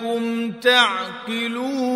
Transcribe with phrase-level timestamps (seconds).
[0.00, 1.90] لعلكم تعقلون.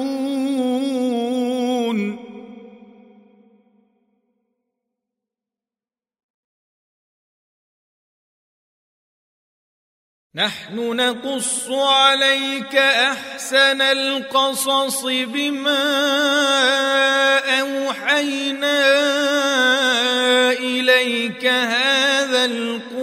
[10.35, 15.79] نحن نقص عليك أحسن القصص بما
[17.61, 18.83] أوحينا
[20.53, 22.94] إليك هذا القرآن.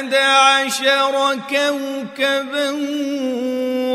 [0.03, 2.69] أحد عشر كوكبا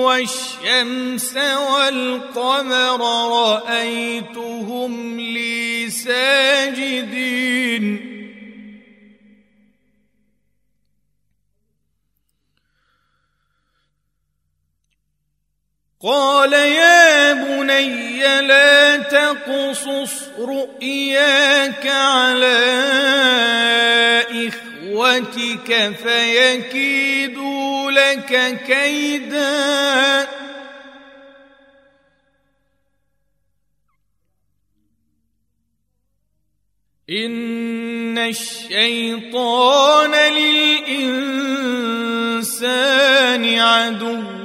[0.04, 7.38] والشمس والقمر رأيتهم لي ساجدين.
[16.02, 22.58] قال يا بني لا تقصص رؤياك على
[25.08, 30.28] إخوتك فيكيدوا لك كيدا.
[37.10, 41.44] إن الشيطان للإنسان
[43.58, 44.37] عدو.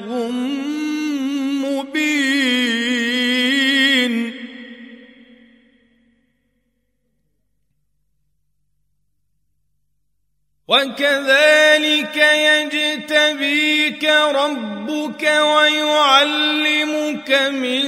[10.74, 14.04] وكذلك يجتبيك
[14.34, 17.84] ربك ويعلمك من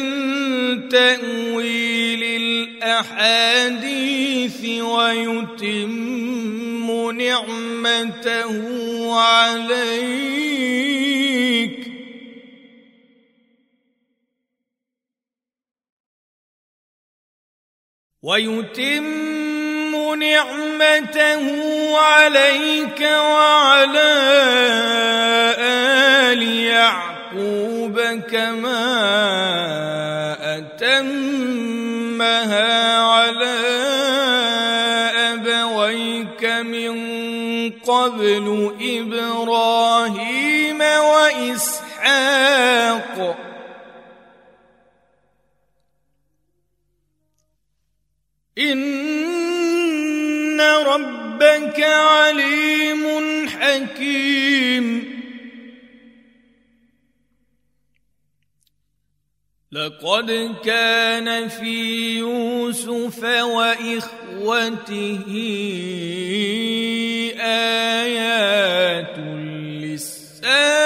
[0.90, 2.24] تأويل
[2.84, 8.54] الأحاديث ويتم نعمته
[9.22, 10.56] عليك.
[18.22, 19.45] ويتم
[20.20, 21.46] نعمته
[21.98, 24.14] عليك وعلى
[25.60, 28.00] آل يعقوب
[28.32, 28.86] كما
[30.58, 31.80] أتمها
[33.00, 33.56] على
[35.34, 36.96] أبويك من
[37.72, 41.86] قبل إبراهيم وإسحاق.
[48.58, 49.35] إن
[51.36, 53.04] ربك عليم
[53.50, 55.16] حكيم.
[59.72, 64.86] لقد كان في يوسف وإخوته
[67.40, 69.18] آيات
[69.84, 70.86] للسائلين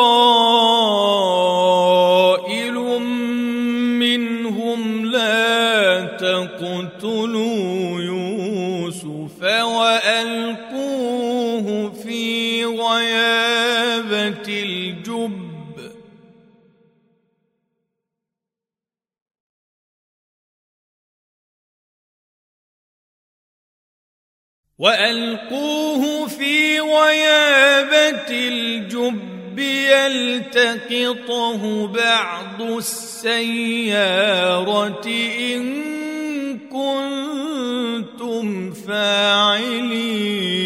[4.00, 11.12] منهم لا تقتلوا يوسف وألقوه
[12.04, 14.48] في غيابة
[24.82, 29.60] وألقوه في غيابة الجب
[30.40, 34.08] يلتقطه بعض السيارة
[35.40, 35.82] إن
[36.70, 40.62] كنتم فاعلين.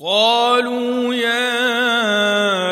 [0.00, 2.69] قالوا يا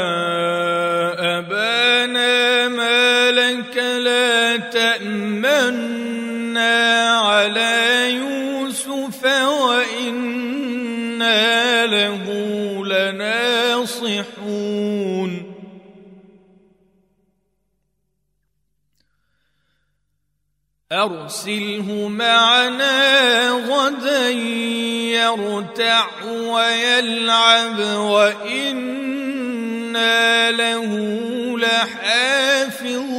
[14.19, 15.55] لناصحون
[20.93, 24.29] أرسله معنا غدا
[25.11, 28.91] يرتع ويلعب وإنا
[30.51, 30.93] له
[31.59, 33.19] لحافظون.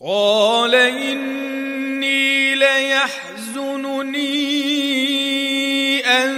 [0.00, 1.39] قال إني
[4.02, 6.30] ليحزنني أن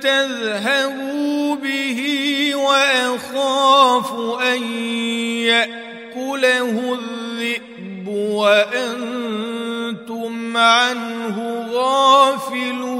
[0.00, 2.00] تذهبوا به
[2.54, 4.62] وأخاف أن
[5.42, 9.36] يأكله الذئب وأنتم
[10.56, 12.90] عنه غافلون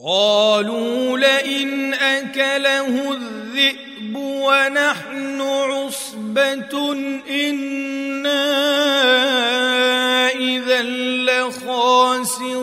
[0.00, 3.81] قالوا لئن اكله الذئب
[4.16, 6.92] ونحن عصبة
[7.30, 8.44] إنا
[10.28, 10.82] إذا
[11.28, 12.62] لخاسرون.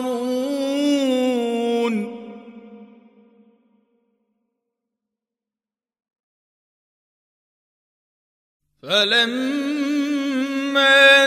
[8.82, 10.20] فلما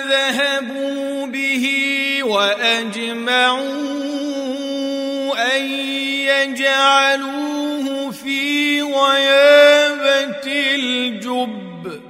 [0.10, 1.66] ذهبوا به
[2.24, 3.84] وأجمعوا
[6.54, 8.82] يجعلوه في
[10.48, 12.02] الجب.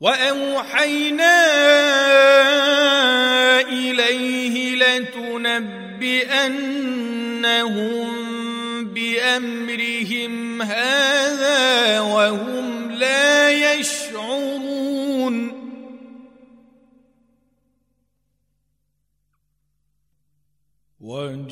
[0.00, 1.36] وأوحينا
[3.60, 5.80] إليه لتنبئنهم
[8.84, 14.79] بأمرهم هذا وهم لا يشعرون.
[21.10, 21.50] وجاءوا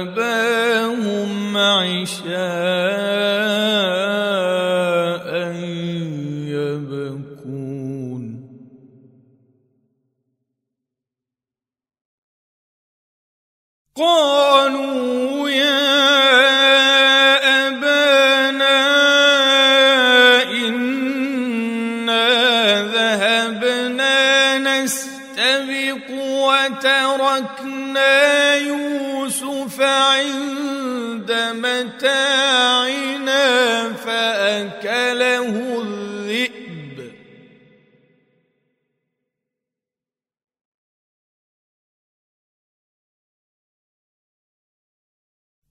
[0.00, 2.28] أباهم عشاء
[6.52, 8.24] يبكون.
[13.96, 14.37] قالوا
[28.56, 33.44] يوسف عند متاعنا
[33.92, 36.58] فأكله الذئب.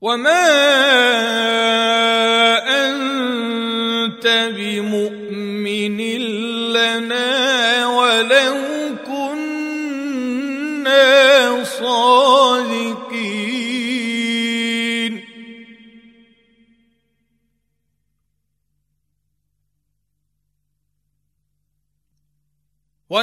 [0.01, 0.48] وما
[2.88, 5.26] أنت بمؤمن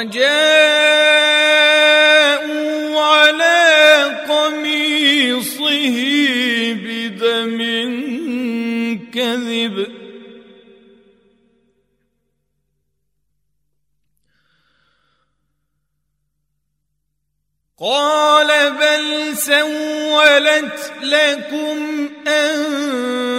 [0.05, 1.81] وجاءوا
[3.01, 5.97] على قميصه
[6.85, 7.59] بدم
[9.15, 9.77] كذب.
[17.79, 19.37] قال بل
[20.15, 22.09] سولت لكم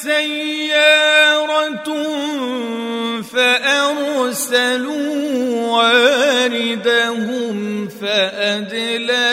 [0.01, 1.89] سيارة
[3.33, 4.91] فأرسلوا
[5.77, 9.31] واردهم فأدلى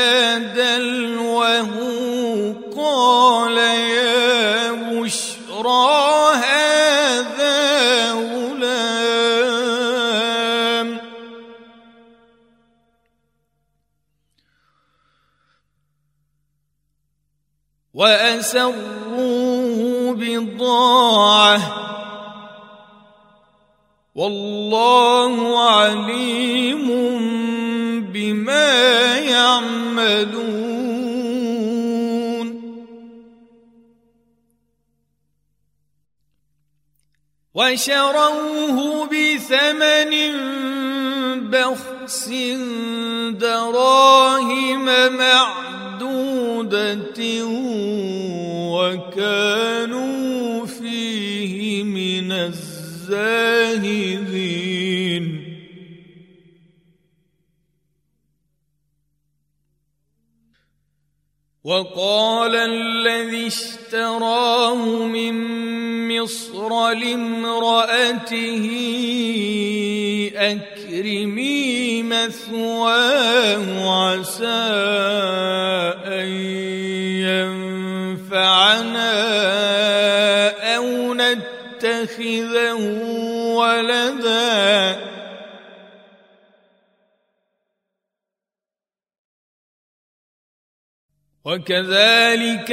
[17.99, 19.19] وأسروه
[20.19, 21.61] بضاعة.
[24.14, 26.88] والله عليم
[28.12, 30.59] بما يعملون.
[37.55, 40.12] وشروه بثمن
[41.50, 42.28] بخس
[43.31, 44.88] دراهم
[46.09, 47.45] معدودة
[48.73, 53.59] وكانوا فيه من الزاهدين.
[61.65, 65.35] وقال الذي اشتراه من
[66.09, 68.65] مصر لامرأته
[70.35, 71.78] أكرمي
[72.09, 73.67] مثواه
[74.05, 74.69] عسى
[76.07, 76.29] أن
[78.29, 79.15] ينفعنا
[80.77, 82.75] أو نتخذه
[83.55, 85.09] ولداً.
[91.49, 92.73] وكذلك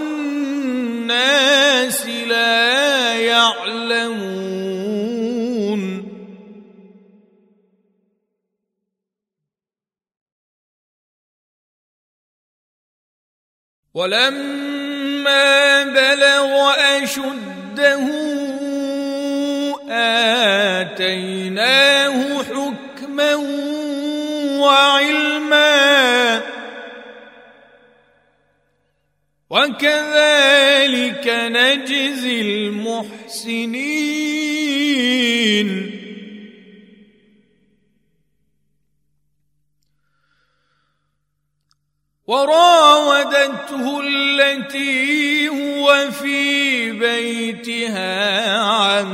[2.07, 4.51] لا يعلمون.
[13.93, 18.07] ولما بلغ أشده
[20.81, 23.35] آتيناه حكما
[24.59, 25.81] وعلما
[29.51, 33.91] وكذلك نجزي المحسنين.
[42.27, 49.07] وراودته التي هو في بيتها عن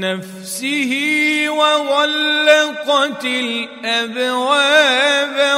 [0.00, 0.94] نفسه
[1.48, 4.56] وغلقت الأبواب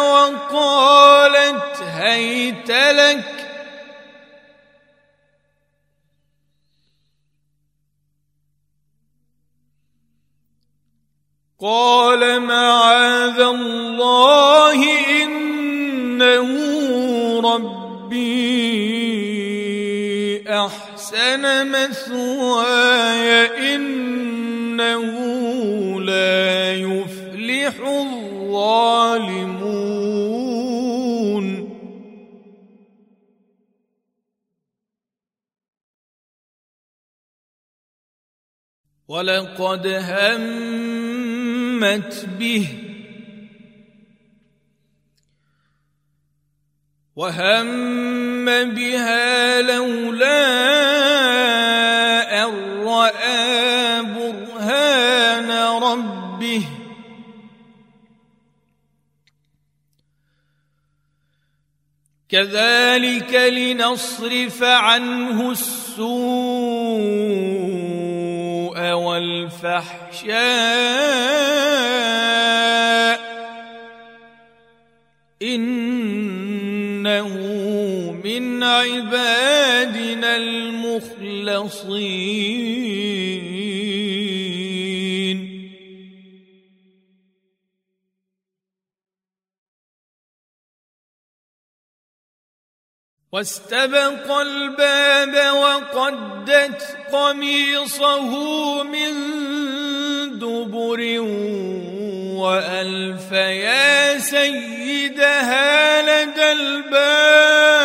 [0.00, 3.39] وقالت هيت لك
[11.60, 14.80] قال معاذ الله
[15.22, 16.48] إنه
[17.40, 18.40] ربي
[20.48, 23.30] أحسن مثواي
[23.74, 25.04] إنه
[26.00, 28.80] لا يفلح الظالمون.
[39.08, 39.86] ولقد
[41.80, 42.66] همت به.
[47.16, 50.40] وهم بها لولا
[52.44, 52.52] ان
[52.84, 55.50] راى برهان
[55.82, 56.62] ربه.
[62.28, 66.00] كذلك لنصرف عنه السوء.
[69.10, 70.30] والفحشاء
[75.42, 77.28] إنه
[78.24, 81.90] من عبادنا المخلصين.
[93.32, 98.32] واستبق الباب وقدت قميصه
[98.82, 99.12] من
[100.38, 101.20] دبر
[102.40, 107.80] وألف يا سيدها لدى الباب.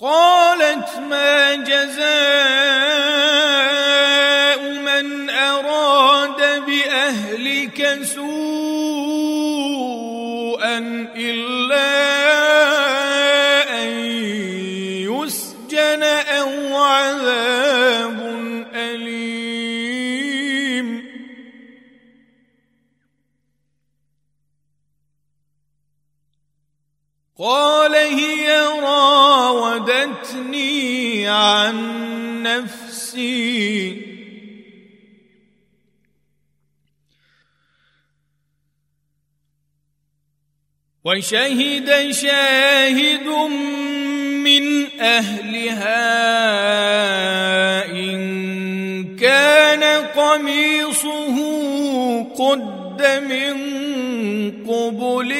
[0.00, 3.45] قالت ما جزاء
[11.16, 11.92] إلا
[13.82, 13.88] أن
[15.10, 18.18] يسجن أو عذاب
[18.74, 19.46] أليم.
[27.38, 30.18] قال هي راودتني
[31.28, 31.76] عن
[32.42, 34.05] نفسي.
[41.06, 43.26] وشهد شاهد
[44.42, 46.02] من أهلها
[47.92, 51.36] إن كان قميصه
[52.22, 53.54] قد من
[54.66, 55.34] قبل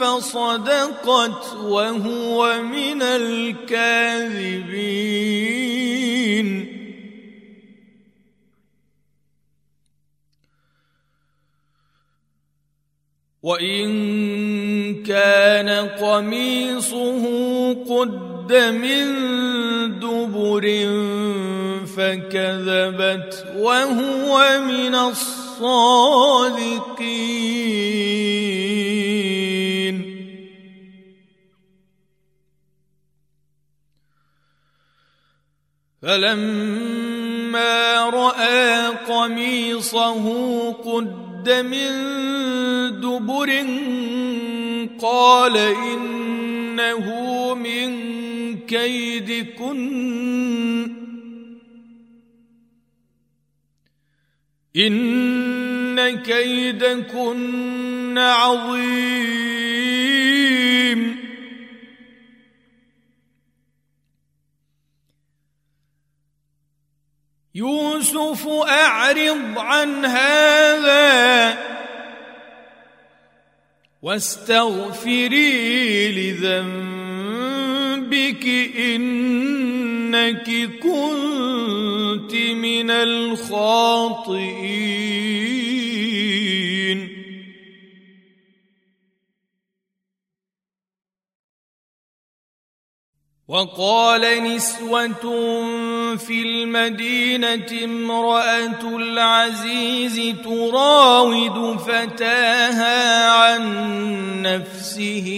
[0.00, 3.98] فصدقت وهو من الكاذبين.
[13.42, 17.24] وان كان قميصه
[17.84, 19.06] قد من
[19.98, 20.66] دبر
[21.86, 26.38] فكذبت وهو من الصادقين
[36.02, 41.90] فلما راى قميصه قد من
[43.00, 43.66] دبر
[45.02, 47.06] قال إنه
[47.54, 47.90] من
[48.58, 49.78] كيدكن.
[54.76, 59.57] إن كيدكن عظيم.
[67.58, 71.58] يوسف أعرض عن هذا
[74.02, 75.32] واستغفري
[76.12, 77.26] لذنبك
[78.78, 80.50] إنك
[80.82, 84.58] كنت من الخاطئين.
[93.48, 95.06] وقال نسوة
[96.16, 103.62] في المدينة امرأة العزيز تراود فتاها عن
[104.42, 105.28] نفسه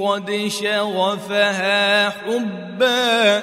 [0.00, 3.42] قد شغفها حبا.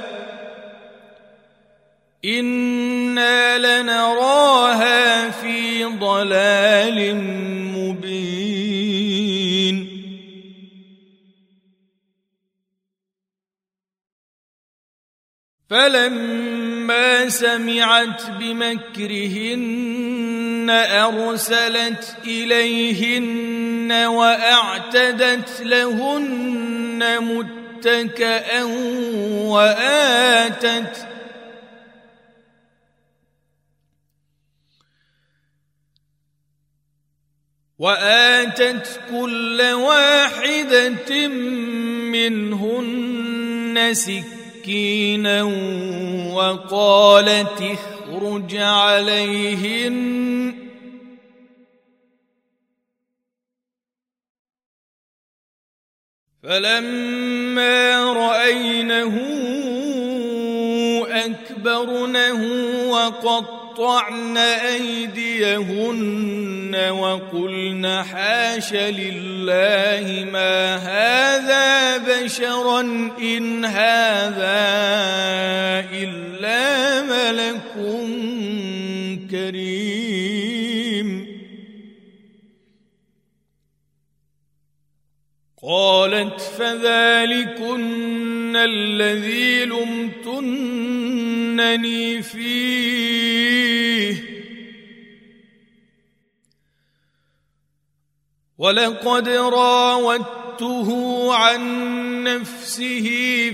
[2.26, 7.16] إنا لنراها في ضلال
[15.70, 19.88] فلما سمعت بمكرهن
[20.70, 28.64] أرسلت إليهن وأعتدت لهن متكئا
[29.44, 31.08] وآتت
[37.80, 41.28] وآتت كل واحدة
[42.08, 44.37] منهن سكرا
[44.68, 45.44] مسكينا
[46.34, 49.98] وقالت اخرج عليهن.
[56.44, 59.16] فلما رأينه
[61.26, 62.42] أكبرنه
[63.78, 65.96] وقطعن أيديهن
[66.90, 72.82] وقلن حاش لله ما هذا بشرا
[73.22, 74.58] إن هذا
[75.94, 77.74] إلا ملك
[79.32, 80.07] كريم.
[85.70, 90.42] قالت فذلكن الذي لمتنني
[92.22, 94.24] فيه.
[98.58, 100.90] ولقد راودته
[101.36, 101.64] عن
[102.24, 103.10] نفسه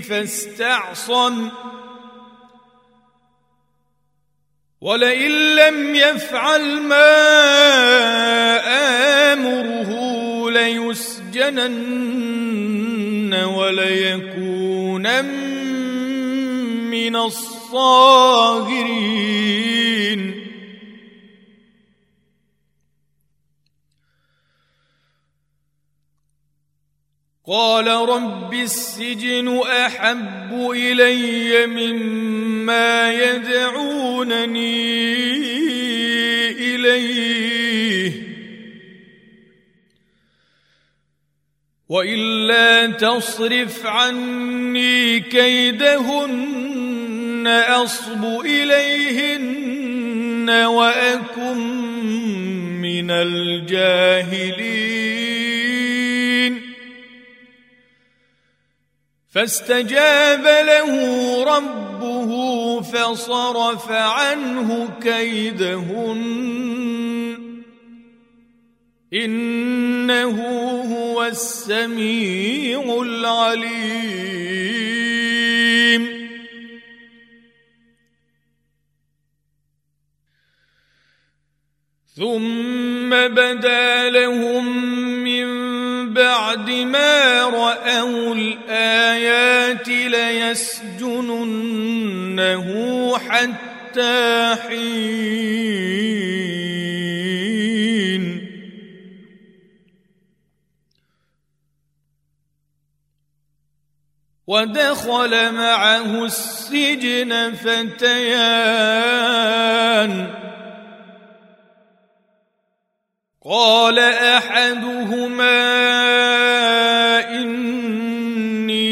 [0.08, 1.50] فاستعصم.
[4.80, 7.14] ولئن لم يفعل ما
[9.32, 10.14] آمره
[11.34, 15.24] ليسجنن وليكون
[16.90, 17.74] من الصاغرين.
[27.46, 34.84] قال رب السجن أحب إلي مما يدعونني
[36.50, 37.43] إليه.
[41.94, 46.84] وإلا تصرف عني كيدهن
[47.68, 51.58] أصب إليهن وأكن
[52.82, 54.74] من الجاهلين.
[59.34, 60.92] فاستجاب له
[61.44, 62.30] ربه
[62.80, 66.73] فصرف عنه كيدهن.
[69.14, 70.40] إنه
[70.94, 74.24] هو السميع العليم.
[82.16, 84.78] ثم بدا لهم
[85.24, 85.44] من
[86.14, 91.18] بعد ما رأوا الآيات ليسجننه
[93.18, 96.63] حتى حين
[104.46, 108.74] ودخل معه السجن فتيان.
[113.44, 115.50] قال أحدهما
[117.30, 118.84] إني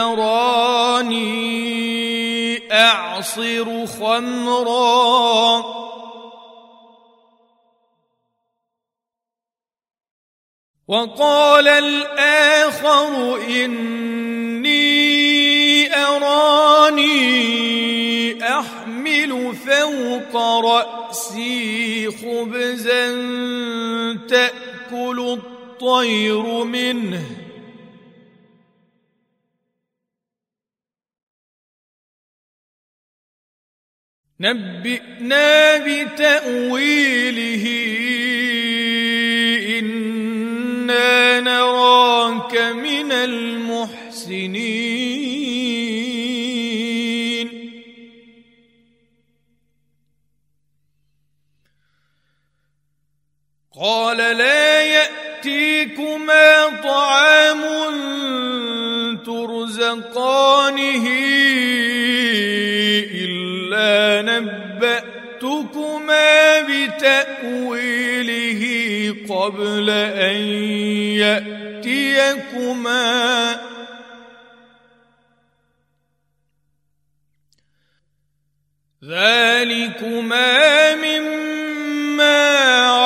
[0.00, 1.30] أراني
[2.72, 5.64] أعصر خمرا.
[10.88, 14.19] وقال الآخر إني
[16.30, 17.18] اراني
[18.58, 23.06] أحمل فوق رأسي خبزا
[24.28, 27.26] تأكل الطير منه.
[34.40, 37.64] نبئنا بتأويله
[39.78, 44.90] إنا نراك من المحسنين.
[53.80, 57.60] قال لا يأتيكما طعام
[59.24, 61.06] ترزقانه
[63.14, 68.62] إلا نبأتكما بتأويله
[69.28, 70.36] قبل أن
[71.24, 73.10] يأتيكما.
[79.04, 81.39] ذلكما مما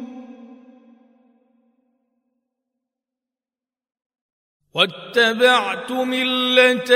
[4.76, 6.96] واتبعت ملة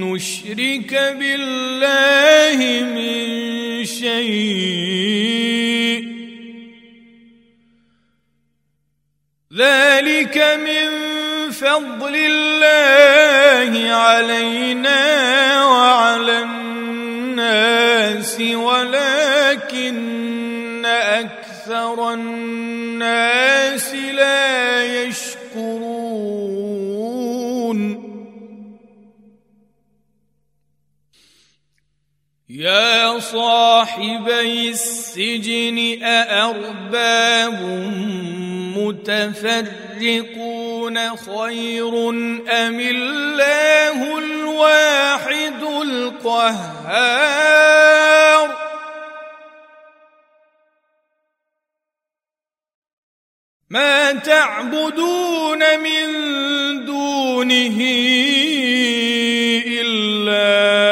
[0.00, 2.58] نشرك بالله
[2.94, 5.31] من شيء
[9.56, 10.90] ذلك من
[11.50, 15.00] فضل الله علينا
[15.66, 19.92] وعلى الناس ولكن
[20.86, 25.21] أكثر الناس لا يشكرون.
[32.62, 37.60] يا صاحبي السجن أأرباب
[38.78, 40.36] متفرقون
[41.16, 42.10] خير
[42.50, 46.92] أم الله الواحد القهار؟
[53.70, 56.06] ما تعبدون من
[56.84, 57.78] دونه
[59.66, 60.91] إلا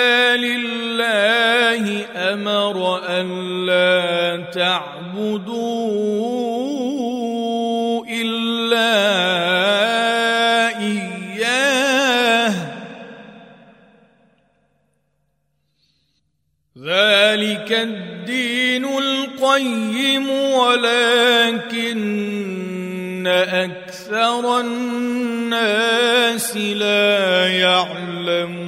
[2.33, 3.27] أمر أن
[3.65, 5.51] لا تعبدوا
[8.09, 8.91] إلا
[10.79, 12.53] إياه.
[16.77, 21.61] ذلك الدين القيم ولكن
[23.27, 28.60] أكثر الناس لا يعلمون.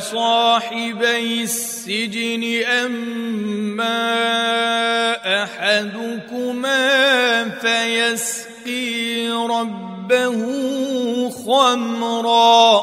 [0.00, 3.96] صاحبي السجن أما
[5.42, 10.40] أحدكما فيسقي ربه
[11.30, 12.82] خمرًا.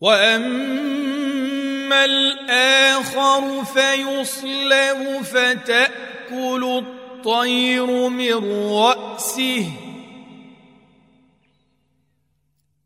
[0.00, 9.85] وأما الآخر فيصلب فتأكل الطير من رأسه.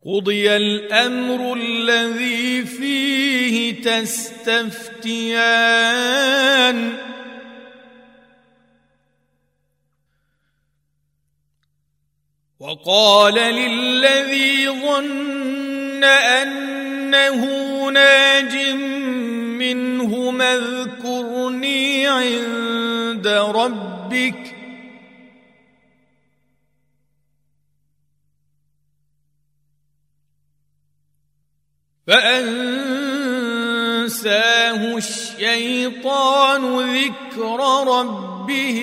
[0.07, 5.11] قضي الأمر الذي فيه تستفتيان.
[12.61, 16.71] وقال للذي ظن ان
[17.11, 18.57] أنه ناج
[19.59, 24.60] منهما اذكرني عند ربك
[32.11, 33.71] فأنساه
[34.97, 36.63] الشيطان
[36.97, 38.81] ذكر ربه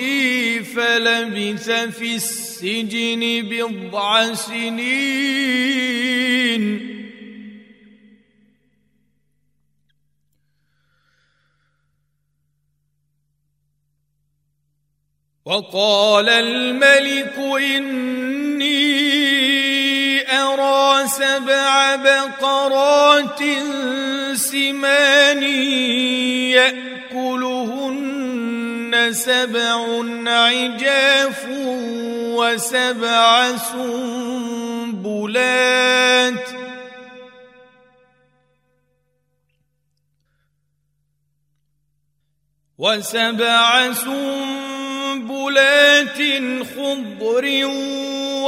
[0.74, 5.78] فلبث في السجن بضع سنين.
[15.44, 18.47] وقال الملك إني
[20.30, 23.42] أرى سبع بقرات
[24.34, 25.42] سمان
[27.12, 28.18] يأكلهن
[29.12, 31.46] سبع عجاف
[32.38, 35.28] وسبع سنبلات
[42.78, 45.38] وسبع سنبلات
[46.76, 47.44] خضر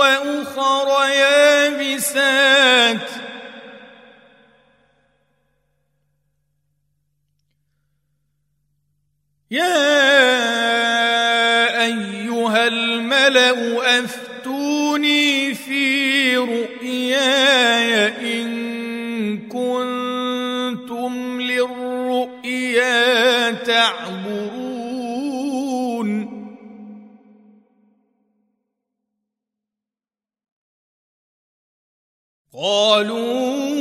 [0.00, 3.08] وأخر يابسات.
[9.50, 9.80] يا
[11.84, 17.92] أيها الملأ أفتوني في رؤياي
[18.42, 18.50] إن
[19.48, 24.69] كنتم للرؤيا تعبرون.
[32.60, 33.80] قالوا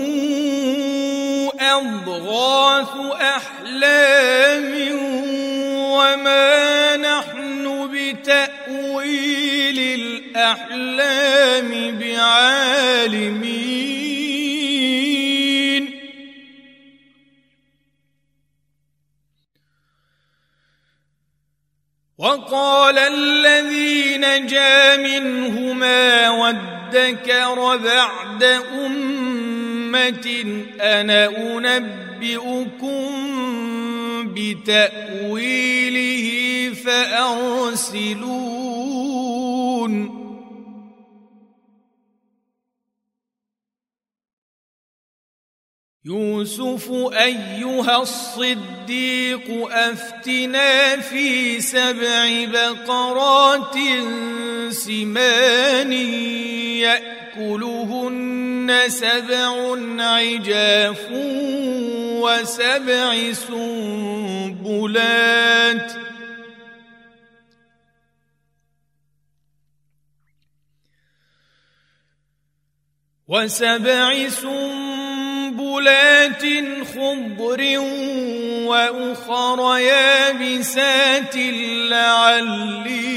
[1.59, 4.71] أضغاث أحلام
[5.75, 13.59] وما نحن بتأويل الأحلام بعالمين.
[22.17, 28.43] وقال الذي نجا منهما ود وادكر بعد
[28.85, 30.45] أمة
[30.81, 33.09] أنا أنبئكم
[34.35, 36.25] بتأويله
[36.73, 38.19] فأرسلون.
[46.09, 53.75] يوسف أيها الصديق أفتنا في سبع بقرات
[54.69, 55.93] سمان
[56.81, 61.07] يأكلهن سبع عجاف
[62.21, 64.79] وسبع سنبلات
[73.27, 75.28] وسبع سنبلات
[76.85, 77.79] خضر
[78.65, 81.35] وأخر يابسات
[81.89, 83.09] لعلي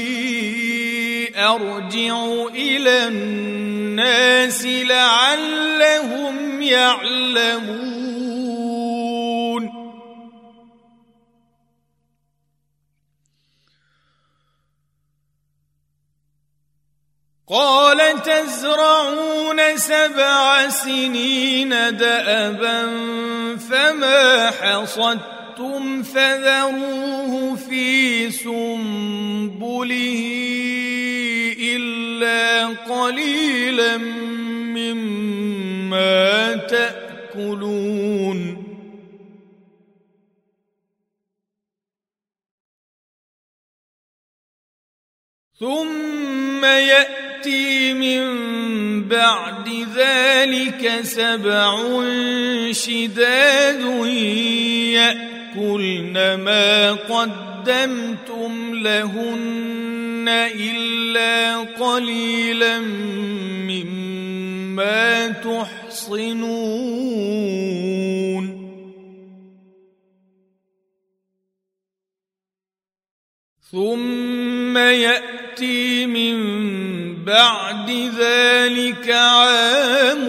[1.35, 7.92] أرجع إلى الناس لعلهم يعلمون.
[17.53, 22.81] قال تزرعون سبع سنين دأبا
[23.69, 30.21] فما حصدتم فذروه في سنبله
[31.59, 33.97] إلا قليلا
[34.73, 37.93] مما تأكلون.
[45.59, 46.65] ثم
[47.43, 48.23] يأتي من
[49.07, 51.75] بعد ذلك سبع
[52.71, 53.81] شداد
[54.95, 60.25] يأكلن ما قدمتم لهن
[60.55, 62.79] إلا قليلا
[63.67, 66.63] مما تحصنون.
[73.71, 76.82] ثم يأتي من
[77.25, 80.27] بعد ذلك عام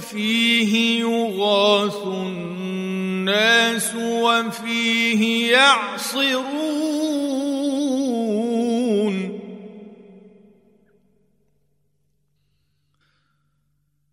[0.00, 6.76] فيه يغاث الناس وفيه يعصرون.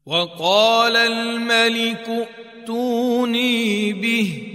[0.05, 2.27] وقال الملك
[2.63, 4.49] ائتوني به.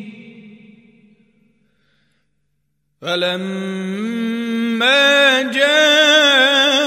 [3.02, 4.02] فلما
[5.42, 6.77] جاءه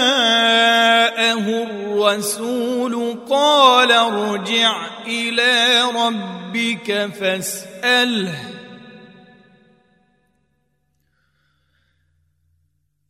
[2.12, 8.40] الرسول قال ارجع إلى ربك فاسأله.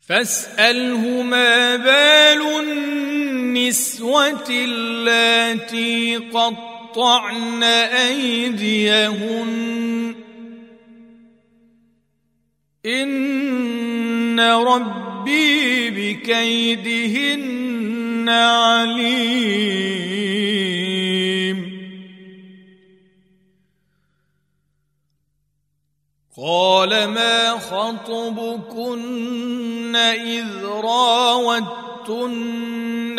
[0.02, 9.62] فاسأله ما بال النسوة اللاتي قطعن أيديهن.
[14.42, 17.50] ربي بكيدهن
[18.30, 19.42] عليم.
[26.38, 29.16] قال ما خطبكن
[29.96, 32.42] اذ راوتن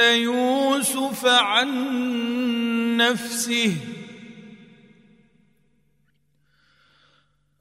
[0.00, 1.68] يوسف عن
[2.96, 3.76] نفسه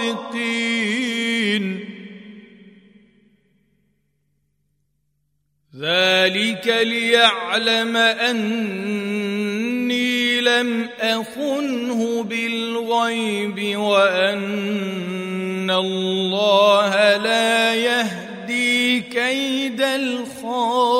[0.00, 1.10] الصادقين
[5.80, 9.20] ذلك ليعلم أني
[10.40, 20.99] لم أخنه بالغيب وأن الله لا يهدي كيد الخائنين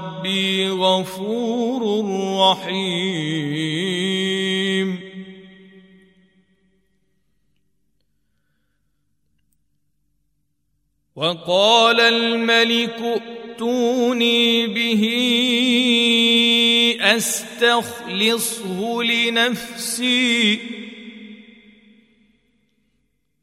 [0.21, 1.81] ربي غفور
[2.51, 3.89] رحيم.
[11.15, 15.03] وقال الملك ائتوني به
[17.01, 20.59] أستخلصه لنفسي.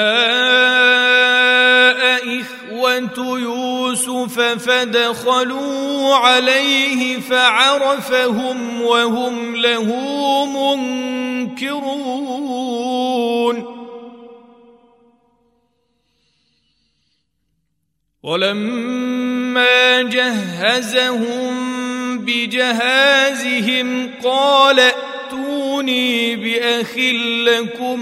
[2.42, 3.59] إخوة يوسف
[4.58, 9.96] فدخلوا عليه فعرفهم وهم له
[10.46, 12.10] منكرون
[18.24, 21.70] ولما جهزهم
[22.20, 26.98] بجهازهم قال ائتوني باخ
[27.48, 28.00] لكم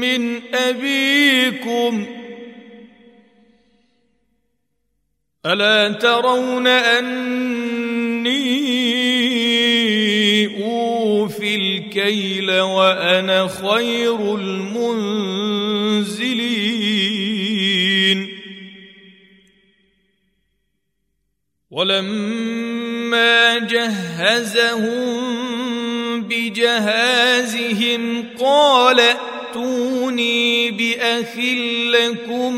[0.00, 2.21] من ابيكم
[5.46, 8.32] ألا ترون أني
[10.64, 15.02] أوفي الكيل وأنا خير المنزلين؟
[21.70, 25.12] ولما جهزهم
[26.22, 29.00] بجهازهم قال
[29.56, 31.36] ائتوني بأخ
[31.86, 32.54] لكم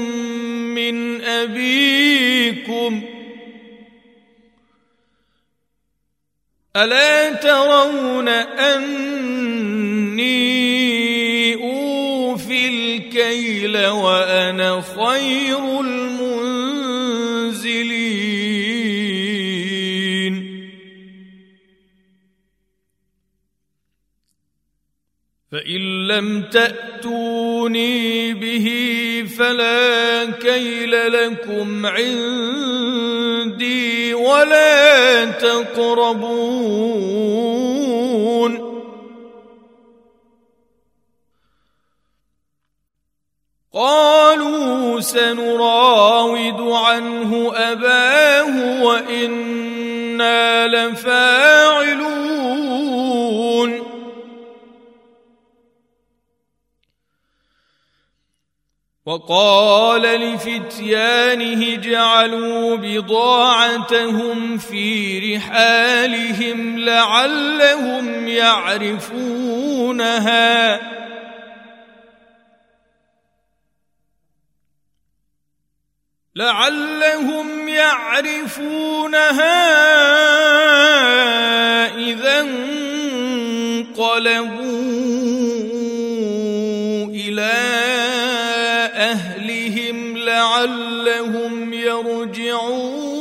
[0.74, 3.02] من أبيكم.
[6.76, 9.14] ألا ترون أني
[11.54, 15.80] أوفي الكيل وأنا خير
[25.54, 28.66] فان لم تاتوني به
[29.38, 32.94] فلا كيل لكم عندي
[34.14, 36.64] ولا تقربون
[43.72, 52.53] قالوا سنراود عنه اباه وأنا لفاعلون
[59.06, 69.34] وقال لفتيانه جعلوا بضاعتهم في رحالهم لعلهم يعرفونها.
[76.36, 79.34] لعلهم يعرفونها
[81.96, 82.40] إذا
[83.80, 84.14] انقلبوا.
[90.66, 93.14] لعلهم يرجعون.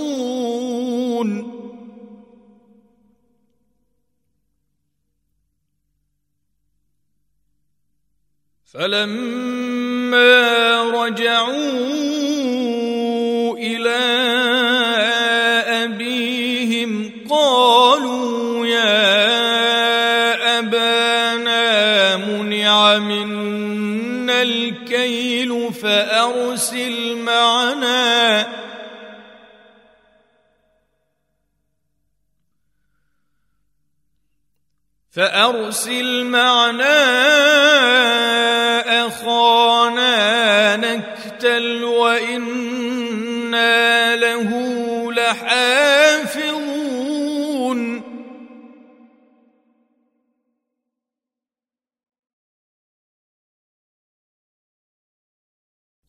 [8.73, 10.33] فلما
[10.83, 11.53] رجعوا
[13.57, 14.32] إلى
[35.13, 36.97] فأرسل معنا
[39.07, 42.95] أخانا نكتل وإنا
[44.15, 44.51] له
[45.13, 46.53] لحافظون.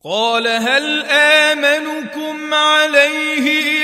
[0.03, 3.74] قال هل آمنكم عليه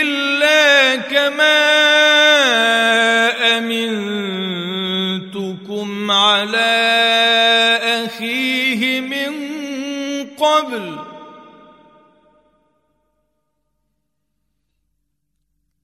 [10.71, 10.97] قبل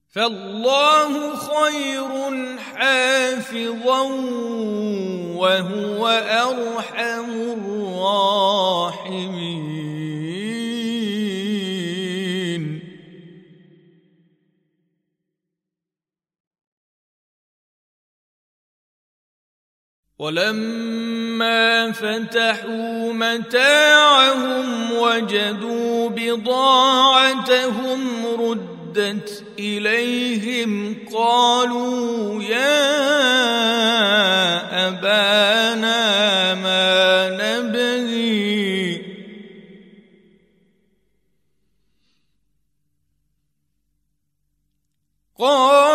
[0.08, 2.10] فالله خير
[2.58, 4.02] حافظا
[5.36, 8.97] وهو أرحم الراحمين.
[20.18, 28.00] ولما فتحوا متاعهم وجدوا بضاعتهم
[28.40, 32.98] ردت إليهم قالوا يا
[34.88, 39.02] أبانا ما نبغي
[45.38, 45.87] قالوا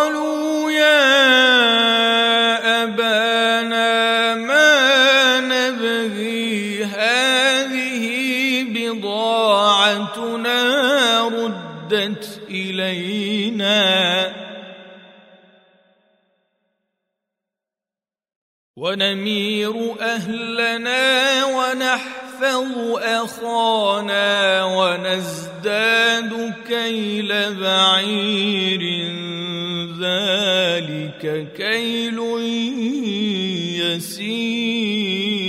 [12.74, 14.34] ردت إلينا.
[18.76, 28.82] ونمير أهلنا ونحفظ أخانا ونزداد كيل بعير.
[30.00, 32.20] ذلك كيل
[33.82, 35.43] يسير.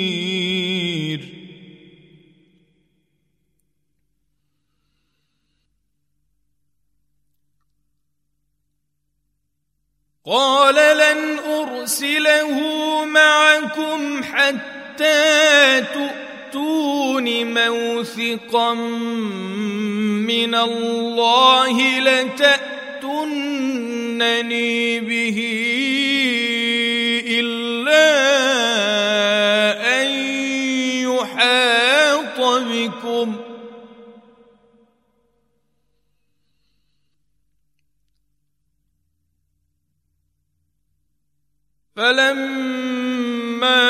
[10.27, 12.61] قال لن أرسله
[13.05, 18.75] معكم حتى تؤتون موثقا
[20.25, 22.61] من الله لتاتونني
[25.01, 25.39] به
[27.29, 28.54] إلا
[41.97, 43.85] فلما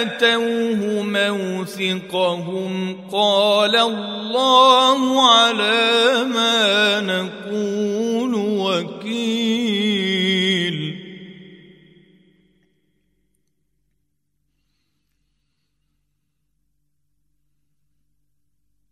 [0.00, 2.72] آتوه موثقهم
[3.12, 9.48] قال الله على ما نقول وكيل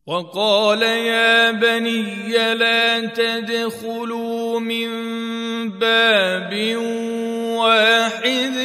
[0.07, 4.89] وقال يا بني لا تدخلوا من
[5.81, 6.53] باب
[7.57, 8.57] واحد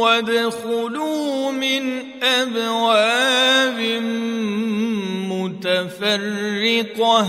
[0.00, 1.82] وادخلوا من
[2.22, 3.80] أبواب
[5.30, 7.26] متفرقة.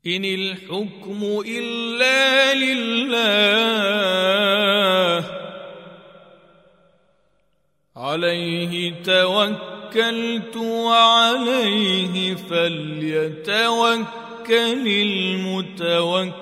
[0.07, 3.21] إن الحكم إلا لله
[7.95, 14.07] عليه توكلت وعليه فليتوكل
[14.87, 16.41] المتوكلون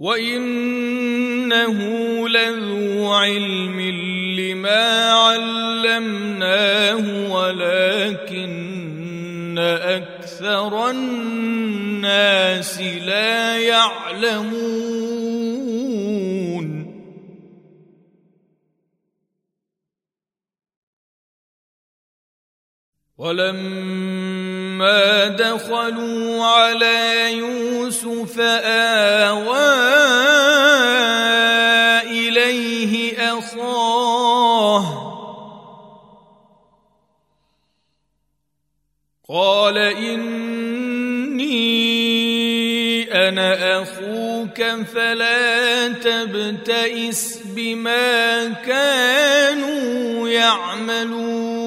[0.00, 1.78] وانه
[2.28, 3.80] لذو علم
[4.40, 8.70] لما علمناه ولكن
[9.58, 14.70] أكثر الناس لا يعلمون
[23.18, 29.89] ولما دخلوا على يوسف آوى
[44.76, 51.60] فلا تبتئس بما كانوا يعملون.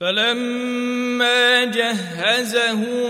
[0.00, 3.08] فلما جهزهم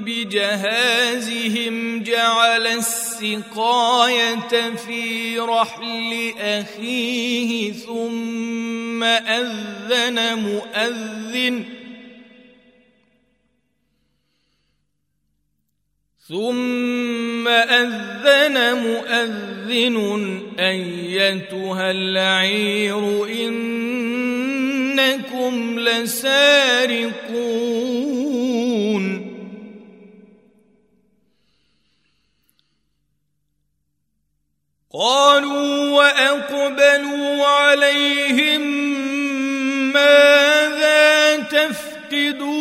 [0.00, 11.64] بجهازهم جعل السقاية في رحل أخيه ثم أذن مؤذن
[16.28, 19.96] ثم أذن مؤذن
[20.58, 24.20] أيتها العير إنكم
[25.80, 27.26] لسارقون.
[34.92, 38.62] قالوا وأقبلوا عليهم
[39.92, 42.56] ماذا تفقدون؟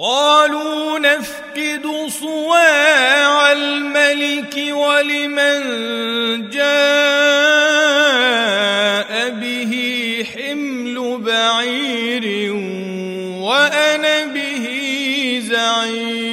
[0.00, 5.60] قالوا نفقد صواع الملك ولمن
[6.50, 6.68] جاء
[9.30, 9.72] به
[10.34, 12.52] حمل بعير
[13.42, 14.66] وأنا به
[15.42, 16.27] زعيم.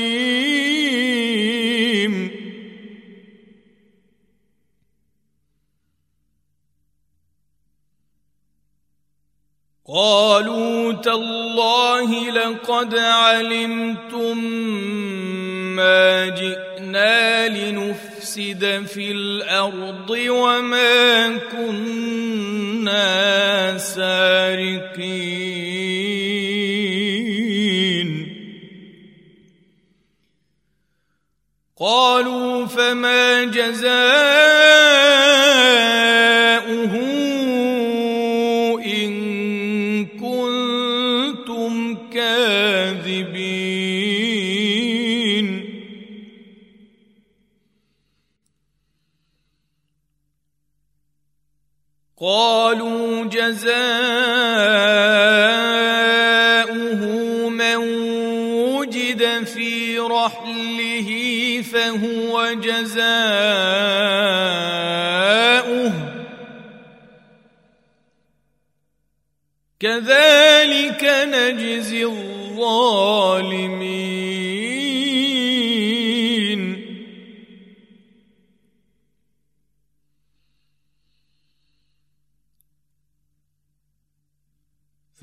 [9.95, 14.37] قالوا تالله لقد علمتم
[15.75, 23.07] ما جئنا لنفسد في الأرض وما كنا
[23.77, 25.15] سارقين.
[31.79, 34.74] قالوا فما جزاؤه
[52.35, 53.71] قالوا جزاؤه
[57.49, 57.75] من
[58.75, 61.09] وجد في رحله
[61.71, 63.05] فهو جزاؤه.
[69.79, 73.15] كذلك نجزي الظالمين.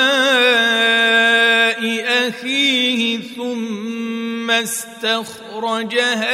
[2.28, 6.28] أخيه ثم استخرجها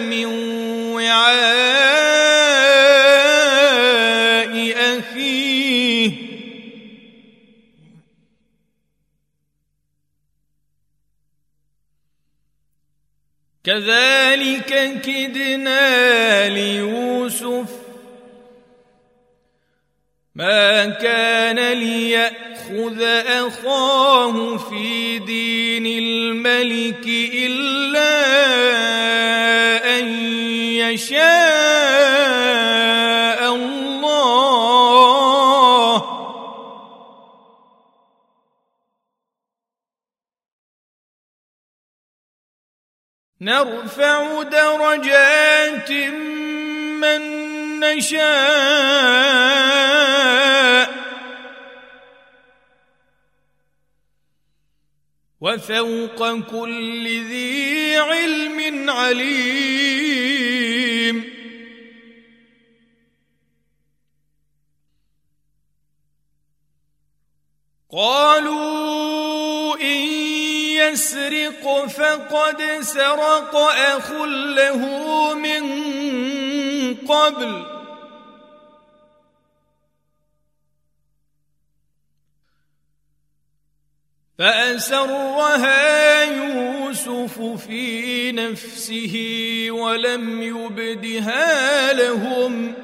[0.00, 0.26] من
[0.92, 1.40] وعاء
[4.98, 6.12] أخيه.
[13.64, 17.79] كذلك كدنا ليوسف
[20.34, 28.10] ما كان ليأخذ أخاه في دين الملك إلا
[29.98, 30.08] أن
[30.78, 31.20] يشاء
[33.54, 34.00] الله.
[43.40, 45.90] نرفع درجات
[47.00, 47.22] من
[47.80, 49.60] نشاء.
[55.40, 60.20] وفوق كل ذي علم عليم.
[67.92, 70.06] قالوا إن
[70.78, 74.12] يسرق فقد سرق أخ
[74.56, 75.62] له من
[76.94, 77.79] قبل.
[84.40, 89.16] فأسرها يوسف في نفسه
[89.70, 92.74] ولم يبدها لهم.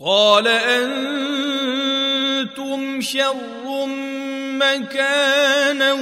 [0.00, 0.90] قال أنتم
[3.00, 3.86] شر
[4.60, 5.92] مكانا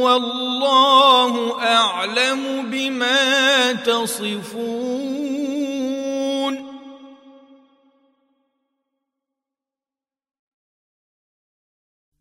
[0.00, 5.39] والله أعلم بما تصفون.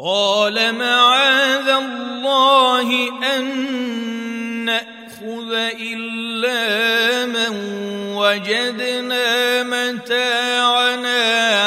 [0.00, 2.88] قال معاذ الله
[3.36, 3.44] أن
[4.64, 7.50] نأخذ إلا من
[8.14, 11.22] وجدنا متاعنا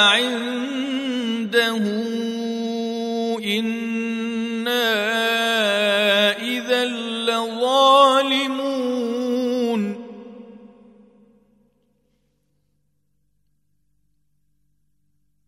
[0.10, 1.78] عنده.
[3.44, 4.86] إنا
[6.40, 7.92] إذا لظالمون.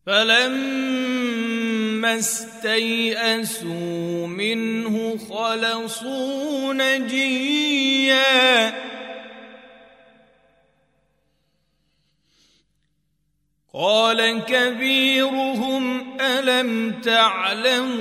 [0.05, 0.92] فلما
[2.05, 3.67] استيئسوا
[4.27, 8.73] منه خلصوا نجيا.
[13.73, 17.93] قال كبيرهم ألم تعلموا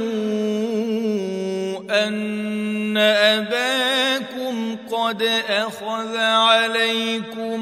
[1.90, 7.60] أن أباكم قد أخذ عليكم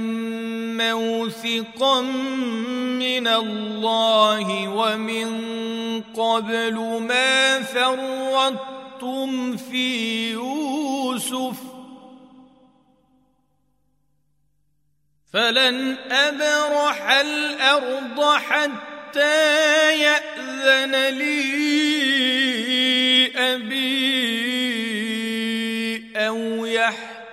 [0.81, 5.31] موثقا من الله ومن
[6.03, 6.75] قبل
[7.09, 11.57] ما فرطتم في يوسف
[15.33, 21.81] فلن أبرح الأرض حتى يأذن لي
[23.37, 24.30] أبي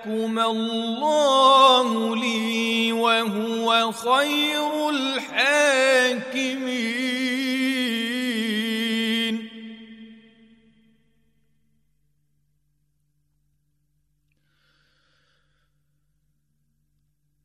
[0.08, 6.48] يحكم الله لي وهو خير الحاكمين.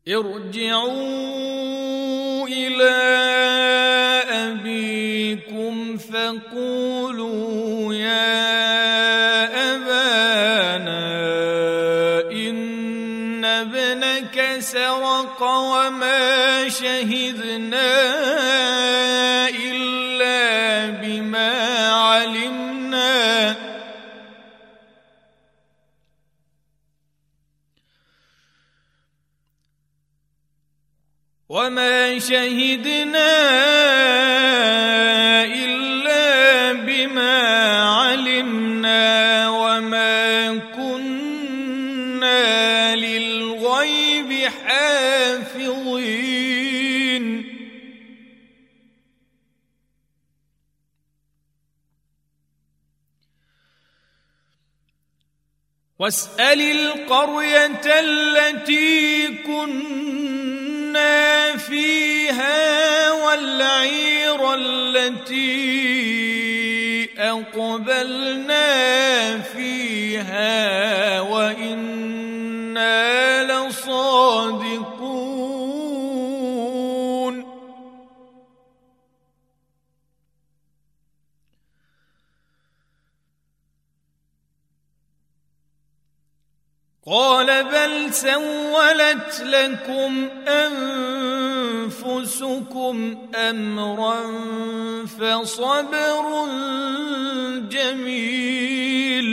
[0.07, 0.93] ارجعوا
[2.47, 2.93] إلى
[4.29, 7.52] أبيكم فقولوا
[14.73, 18.13] سرق وما شهدنا
[31.53, 33.33] وما شهدنا
[35.45, 35.72] إلا
[56.03, 61.17] واسأل القرية التي كنا
[61.57, 65.49] فيها والعير التي
[67.17, 68.67] أقبلنا
[69.39, 71.92] فيها وإنا
[88.13, 90.29] سولت لكم
[91.87, 94.21] أنفسكم أمرا
[95.05, 96.45] فصبر
[97.69, 99.29] جميل.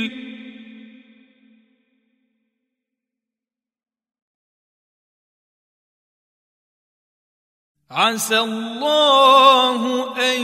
[7.90, 9.80] عسى الله
[10.16, 10.42] أن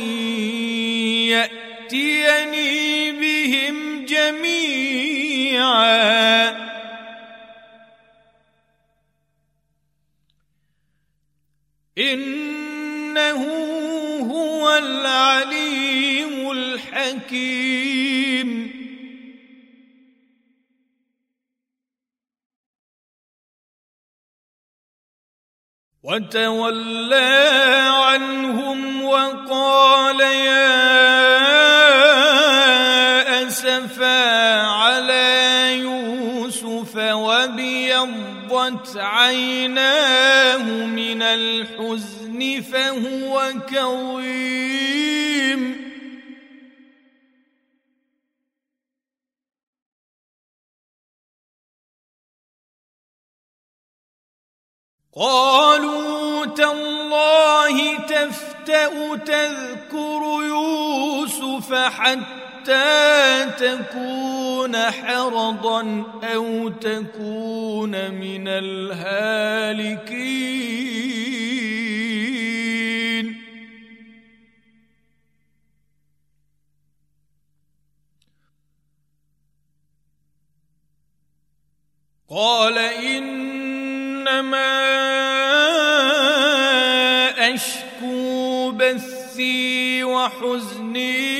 [1.31, 5.57] يأتيني بهم جميعا.
[11.99, 13.43] إنه
[14.33, 17.87] هو العليم الحكيم.
[26.07, 27.47] وتولى
[27.91, 31.76] عنهم وقال يا
[38.67, 45.07] وابيضت عيناه من الحزن فهو كظيم.
[55.17, 62.46] قالوا تالله تفتأ تذكر يوسف حتى
[63.59, 70.27] تكون حرضا أو تكون من الهالكين.
[82.31, 83.47] قال إنما
[87.55, 91.37] أشكو بثي وحزني.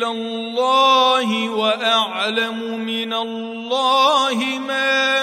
[0.00, 5.19] إلى الله وأعلم من الله ما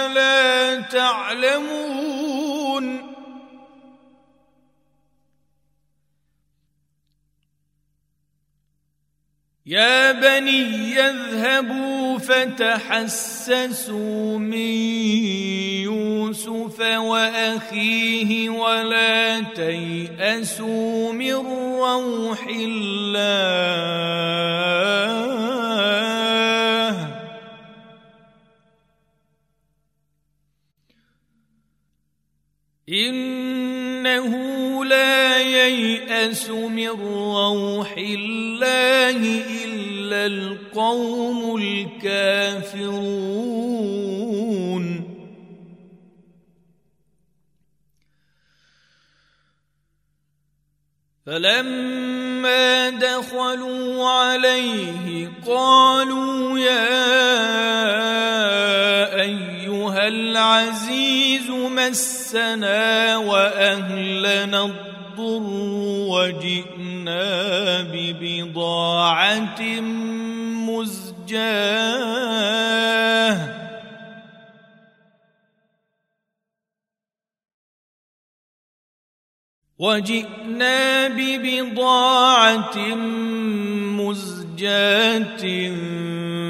[9.68, 13.58] يا بني يذهبوا فتحسسوا
[14.38, 14.56] من
[15.84, 23.28] يوسف وأخيه ولا تيأسوا من روح الله.
[32.92, 34.32] إنه
[34.84, 43.08] لا ييأس من روح الله إلا القوم الكافرون.
[51.26, 58.37] فلما دخلوا عليه قالوا يا
[60.08, 65.42] العزيز مسنا وأهلنا الضر
[66.10, 69.62] وجئنا ببضاعة
[70.68, 71.98] مزجاة.
[79.78, 82.78] وجئنا ببضاعة
[84.58, 85.44] مزجاة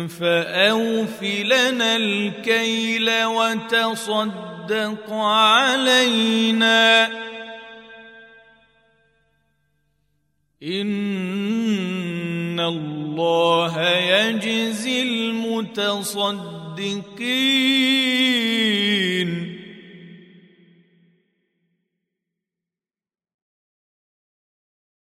[0.06, 7.06] فأوف لنا الكيل وتصدق علينا.
[10.62, 16.38] إن الله يجزي المتصدقين.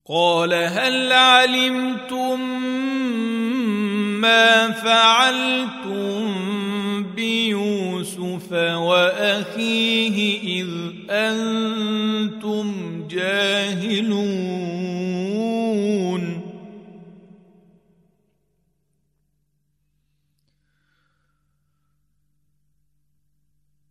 [0.05, 2.41] قال هل علمتم
[4.21, 6.33] ما فعلتم
[7.15, 10.17] بيوسف وأخيه
[10.61, 10.69] إذ
[11.09, 12.67] أنتم
[13.07, 14.41] جاهلون؟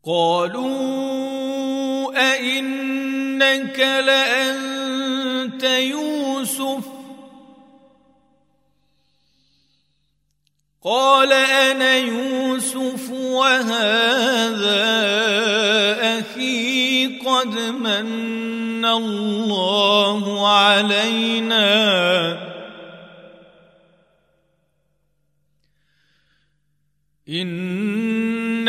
[0.04, 0.90] قالوا
[2.32, 4.80] أئنك لأنت
[10.85, 14.81] قال أنا يوسف وهذا
[16.18, 21.70] أخي قد من الله علينا.
[27.26, 28.68] من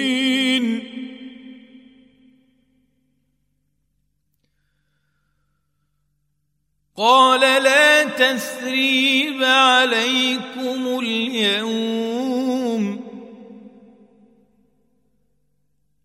[7.01, 13.01] قال لا تثريب عليكم اليوم.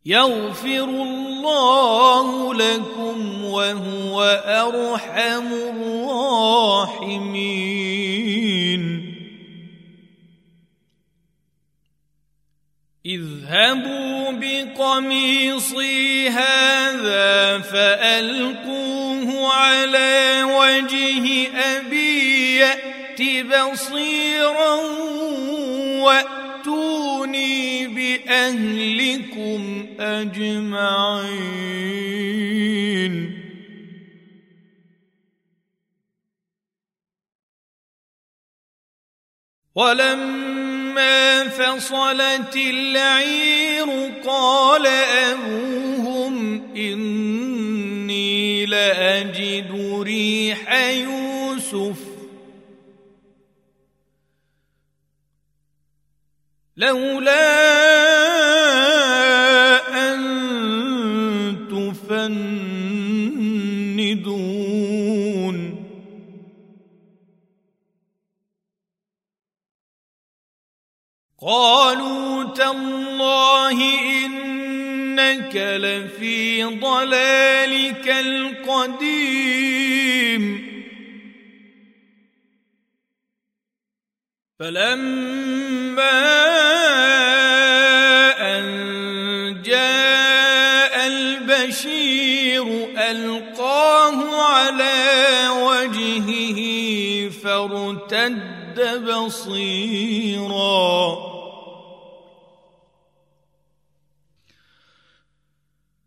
[0.07, 7.16] يغفر الله لكم وهو أرحم الراحمين.
[13.07, 21.48] اذهبوا بقميصي هذا فألقوه على وجه
[22.57, 24.74] يات يأت بصيرا
[26.02, 31.36] وأتوني بأهلكم أجمعين.
[39.77, 51.99] ولما فصلت العير قال أبوهم إني لأجد ريح يوسف.
[56.77, 57.76] لولا
[75.59, 79.46] لفي ضلالك القديم.
[84.59, 86.26] فلما
[88.59, 96.61] أن جاء البشير ألقاه على وجهه
[97.28, 98.78] فارتد
[99.09, 100.46] بصيرا.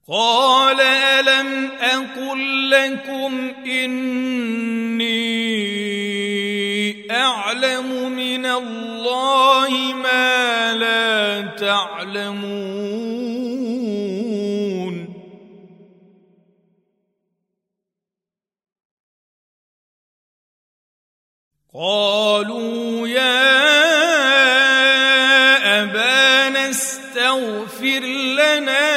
[0.09, 5.09] قال ألم أقل لكم إني
[7.11, 12.89] أعلم من الله ما لا تعلمون
[21.73, 23.59] قالوا يا
[25.83, 27.99] أبانا استغفر
[28.39, 28.88] لنا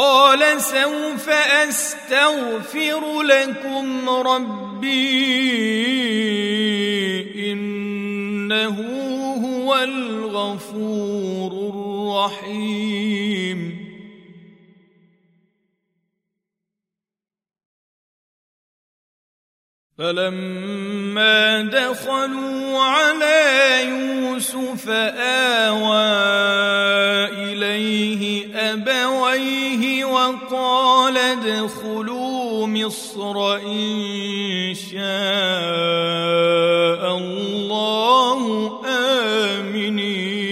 [0.00, 1.28] قال سوف
[1.68, 5.12] أستغفر لكم ربي
[7.52, 8.76] إنه
[9.44, 11.52] هو الغفور
[12.32, 13.60] الرحيم.
[19.98, 26.69] فلما دخلوا على يوسف إليه
[28.72, 35.00] أبويه وقال ادخلوا مصر إن شاء
[37.18, 38.40] الله
[38.86, 40.50] آمنين.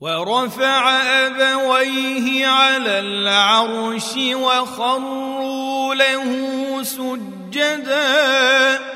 [0.00, 0.90] ورفع
[1.26, 8.93] أبويه على العرش وخروا له سجداً.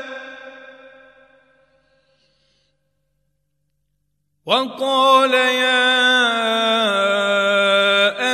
[4.49, 5.89] وقال يا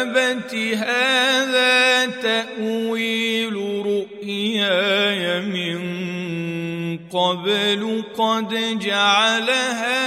[0.02, 3.56] أبت هذا تأويل
[3.86, 5.78] رؤياي من
[7.08, 10.02] قبل قد جعلها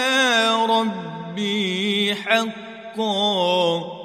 [0.66, 3.97] ربي حقا.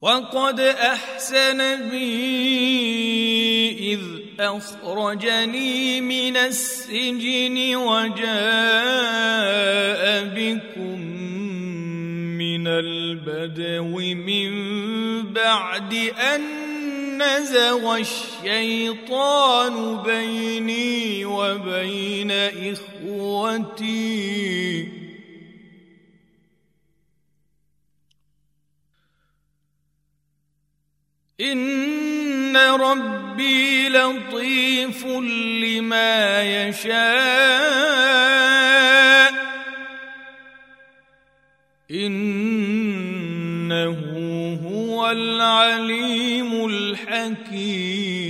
[0.00, 2.32] وقد أحسن بي
[3.94, 8.22] إذ أخرجني من السجن وجاء
[10.34, 11.00] بكم
[12.38, 14.52] من البدو من
[15.32, 15.94] بعد
[16.34, 16.40] أن
[17.22, 22.30] نزغ الشيطان بيني وبين
[22.72, 24.02] إخوتي.
[31.40, 36.92] إن ربي لطيف لما يشاء
[41.90, 43.98] إنه
[44.64, 48.22] هو العليم الحكيم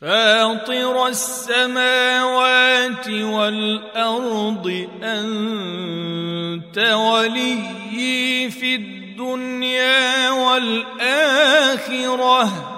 [0.00, 11.57] فاطر السماوات والأرض أنت وليي في الدنيا والآخرة.
[11.68, 12.74] الآخرة.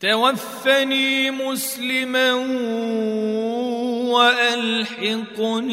[0.00, 2.32] توفني مسلما
[4.12, 5.70] وألحقني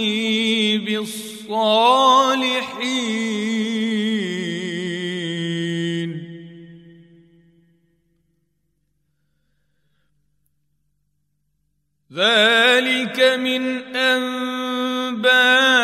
[0.77, 1.43] بالصالحين.
[12.13, 15.82] ذلك من أنباء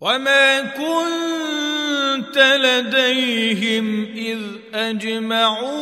[0.00, 4.40] وما كنت لديهم اذ
[4.74, 5.80] اجمعوا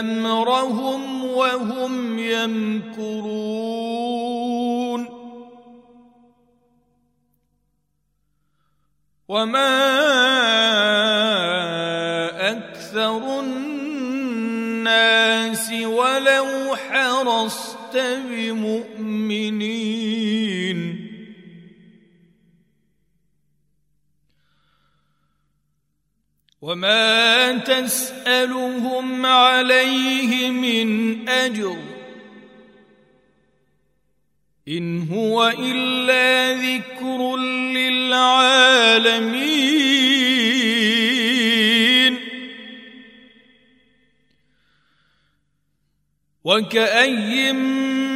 [0.00, 3.56] امرهم وهم يمكرون
[9.28, 9.76] وما
[12.50, 14.46] أكثر الناس
[15.72, 18.95] ولو حرصت بمؤمنين
[26.66, 31.78] وما تسألهم عليه من أجر
[34.68, 39.06] إن هو إلا ذكر للعالمين.
[46.44, 47.52] وكأي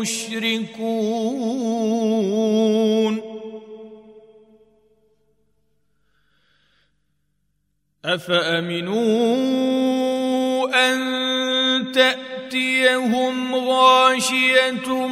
[0.00, 1.56] مشركون
[8.04, 9.36] أفأمنوا
[10.74, 15.06] أن تأتيهم غاشية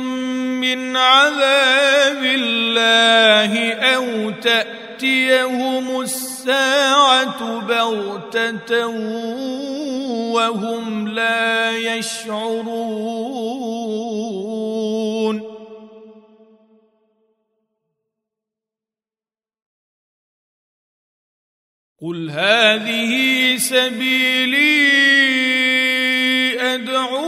[0.61, 8.87] من عذاب الله أو تأتيهم الساعة بغتة
[10.33, 13.65] وهم لا يشعرون؟
[22.05, 23.13] قل هذه
[23.57, 24.85] سبيلي
[26.75, 27.21] ادعو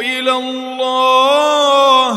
[0.00, 2.14] إلى الله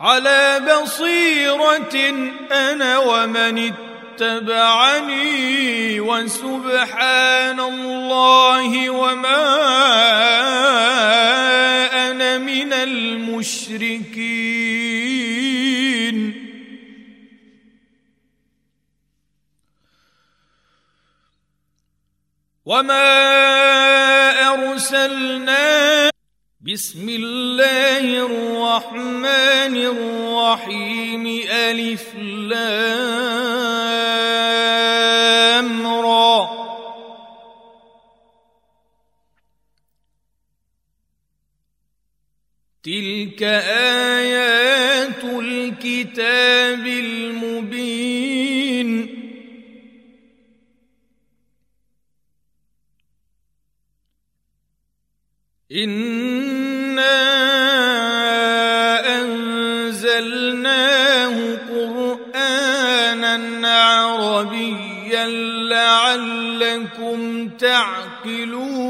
[0.00, 1.96] على بصيره
[2.52, 3.72] أنا ومن
[4.18, 9.90] اتبعني وسبحان الله وما
[12.82, 14.50] المشركين.
[22.64, 23.10] وما
[24.48, 26.10] ارسلنا
[26.60, 33.80] بسم الله الرحمن الرحيم الف لام
[42.82, 48.00] تلك ايات الكتاب المبين
[55.72, 57.10] انا
[59.20, 60.60] انزلناه
[61.70, 62.60] قرانا
[63.68, 65.26] عربيا
[65.70, 68.89] لعلكم تعقلون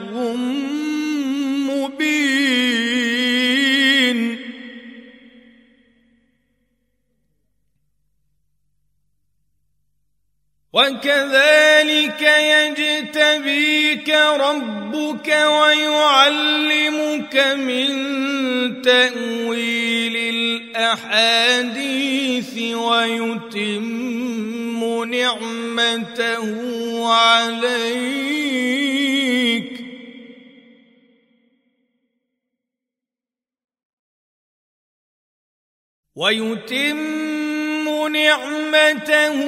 [10.73, 17.91] وكذلك يجتبيك ربك ويعلمك من
[18.81, 24.23] تأويل الأحاديث ويتم
[25.03, 26.47] نعمته
[27.13, 28.31] عليك.
[36.15, 39.39] ويتم نعمته